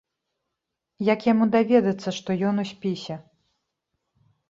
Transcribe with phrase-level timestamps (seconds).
[1.13, 3.15] Як яму даведацца, што ён у спісе?